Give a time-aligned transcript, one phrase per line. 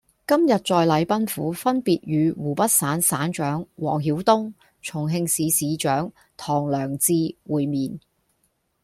[0.27, 7.13] 今日在禮賓府分別與湖北省省長王曉東、重慶市市長唐良智
[7.47, 7.99] 會面